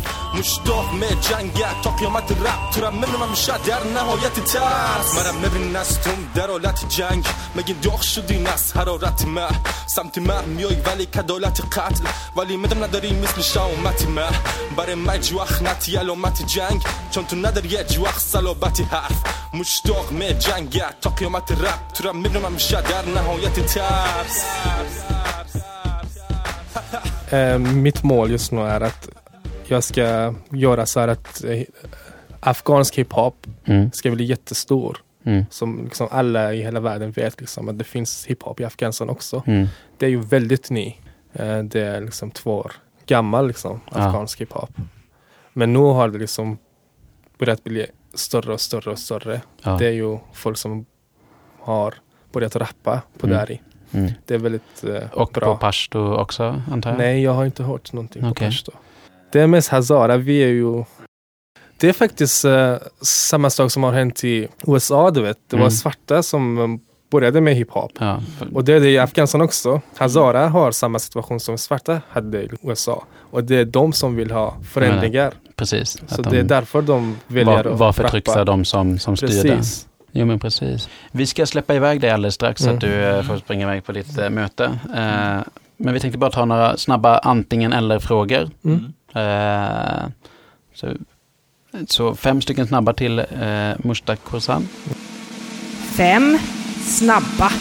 [19.59, 24.43] مشتاق من جنگت تا قیامت رب تو رم میبینم همیشه در نهایت ترس
[27.32, 29.08] Eh, mitt mål just nu är att
[29.66, 31.62] jag ska göra så här att eh,
[32.40, 33.92] afghansk hiphop Mm.
[33.92, 34.98] ska bli jättestor.
[35.24, 35.44] Mm.
[35.50, 39.42] Som liksom alla i hela världen vet liksom, att det finns hiphop i Afghanistan också.
[39.46, 39.66] Mm.
[39.98, 40.96] Det är ju väldigt ny.
[41.32, 42.72] Eh, Det är liksom två år
[43.06, 44.70] gammal liksom, afghansk hiphop.
[45.52, 46.58] Men nu har det liksom
[47.38, 49.40] börjat bli större och större och större.
[49.62, 49.76] Ja.
[49.78, 50.86] Det är ju folk som
[51.60, 51.94] har
[52.32, 53.38] börjat rappa på Mm.
[53.38, 53.60] där i.
[53.94, 54.12] Mm.
[54.26, 55.46] Det är väldigt eh, Och bra.
[55.54, 56.98] på pashto också, antar jag?
[56.98, 58.34] Nej, jag har inte hört någonting Okej.
[58.34, 58.72] på pashto.
[59.32, 60.16] Det är mest hazara.
[60.16, 60.84] Vi är ju
[61.76, 65.10] Det är faktiskt eh, samma sak som har hänt i USA.
[65.10, 65.38] Du vet.
[65.50, 65.70] Det var Mm.
[65.70, 67.92] svarta som började med hiphop.
[68.00, 68.20] Ja,
[68.54, 69.80] Och det är det i Afghanistan också.
[69.96, 73.04] Hazara har samma situation som svarta hade i USA.
[73.30, 75.32] Och det är de som vill ha förändringar.
[75.56, 75.98] precis.
[76.06, 79.16] Så Att det är de därför de väljer var, att var förtryckta de som, som
[79.16, 79.32] styrde.
[79.42, 79.86] Precis.
[80.12, 80.88] Jo men precis.
[81.12, 82.74] Vi ska släppa iväg dig alldeles strax så Mm.
[82.76, 84.64] att du eh, får springa iväg på ditt eh, möte.
[84.94, 85.40] Eh,
[85.76, 88.50] men vi tänkte bara ta några snabba antingen eller frågor.
[88.64, 88.92] Mm.
[89.14, 90.04] Eh,
[90.74, 90.88] så,
[91.86, 94.68] så fem stycken snabba till eh, Mushtaq Korsan.
[95.96, 96.38] Fem
[96.84, 97.52] snabba.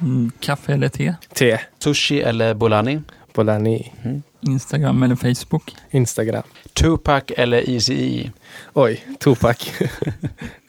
[0.00, 1.14] Mm, kaffe eller te?
[1.34, 1.60] Te.
[1.78, 3.00] Sushi eller Bolani.
[3.34, 3.92] Bolani.
[4.40, 5.74] Instagram eller Facebook?
[5.90, 6.42] Instagram.
[6.72, 8.30] Tupac eller Eazy-E.
[8.72, 9.56] Oj, Tupac.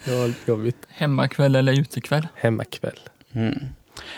[0.05, 0.77] det var jobbigt.
[0.89, 2.27] Hemmakväll eller utekväll?
[2.35, 2.99] Hemmakväll.
[3.33, 3.59] Mm.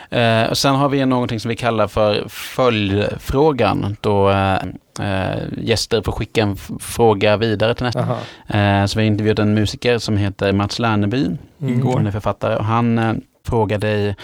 [0.10, 3.98] Eh, och sen har vi någonting som vi kallar för följdfrågan.
[4.02, 4.62] Då eh,
[5.00, 8.02] eh, gäster får skicka en fråga vidare till nästa.
[8.48, 11.30] Eh, så vi har intervjuat en musiker som heter Mats Lerneby.
[11.62, 11.88] Mm.
[11.88, 13.14] Han är författare och han eh,
[13.48, 14.16] frågar dig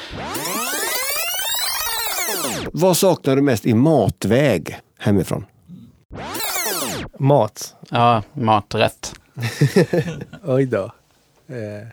[2.71, 5.45] Vad saknar du mest i matväg hemifrån?
[7.19, 7.75] Mat.
[7.89, 9.13] Ja, maträtt.
[10.43, 10.83] Oj då.
[11.47, 11.87] Eh,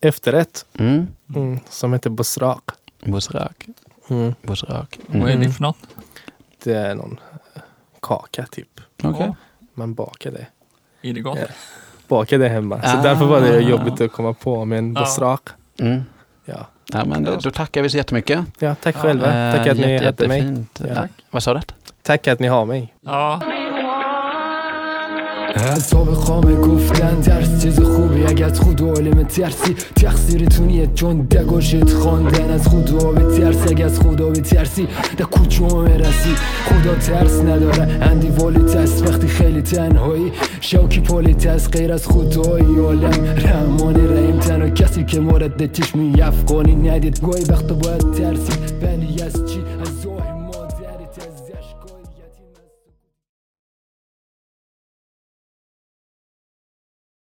[0.00, 0.66] efterrätt.
[0.78, 1.06] Mm.
[1.34, 1.60] Mm.
[1.68, 2.64] Som heter Bosrak.
[3.04, 3.66] Busrak.
[4.10, 4.34] Mm.
[4.42, 4.98] Busrak.
[5.06, 5.76] Vad är det för något?
[6.64, 7.20] Det är någon
[7.54, 7.62] eh,
[8.02, 8.80] kaka typ.
[9.02, 9.32] Okej.
[9.74, 10.46] Man bakar det.
[11.08, 11.38] Är det gott?
[11.40, 11.46] Ja.
[12.08, 12.82] Bakar det hemma.
[12.82, 13.02] Så Ah.
[13.02, 15.00] därför var det jobbigt att komma på med en Ja.
[15.00, 15.48] Bosrak.
[15.78, 16.02] Mm.
[16.44, 16.66] Ja.
[16.92, 18.44] Ja, men då, då tackar vi så jättemycket.
[18.58, 19.48] ja, tack själva.
[19.48, 20.64] Eh, Tack att ni jätte- hade mig.
[20.78, 20.86] Ja.
[20.94, 21.08] Ja.
[21.30, 21.60] Vad sa du?
[22.02, 22.94] Tack att ni har mig.
[23.02, 23.40] Ja.
[25.56, 29.74] حساب خامه گفتن ترس چیز خوبی از خود عالم ترسی.
[29.96, 33.66] تقصیرتونیه چون دگوشت خواندن از خدا به ترس.
[33.70, 36.34] اگه از خدا به ترسی در کجا مرسی.
[36.64, 42.78] خدا ترس نداره اندی والیت است وقتی خیلی تنهایی شوکی پالیت است غیر از خدای
[42.80, 44.38] عالم رحمان رحیم.
[44.38, 47.20] تنها کسی که مورد چشمی افغانی ندید.
[47.20, 48.52] گاهی وقتا باید ترسی.
[48.82, 49.02] بند